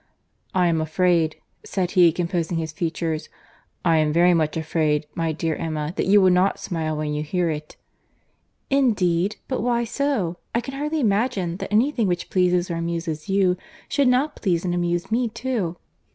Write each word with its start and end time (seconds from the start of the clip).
"I 0.55 0.65
am 0.65 0.81
afraid," 0.81 1.35
said 1.63 1.91
he, 1.91 2.11
composing 2.11 2.57
his 2.57 2.71
features, 2.71 3.29
"I 3.85 3.97
am 3.97 4.11
very 4.11 4.33
much 4.33 4.57
afraid, 4.57 5.05
my 5.13 5.31
dear 5.31 5.53
Emma, 5.55 5.93
that 5.95 6.07
you 6.07 6.19
will 6.19 6.31
not 6.31 6.59
smile 6.59 6.97
when 6.97 7.13
you 7.13 7.21
hear 7.21 7.51
it." 7.51 7.75
"Indeed! 8.71 9.35
but 9.47 9.61
why 9.61 9.83
so?—I 9.83 10.59
can 10.61 10.73
hardly 10.73 10.99
imagine 11.01 11.57
that 11.57 11.71
any 11.71 11.91
thing 11.91 12.07
which 12.07 12.31
pleases 12.31 12.71
or 12.71 12.77
amuses 12.77 13.29
you, 13.29 13.57
should 13.87 14.07
not 14.07 14.35
please 14.37 14.65
and 14.65 14.73
amuse 14.73 15.11
me 15.11 15.29
too." 15.29 15.77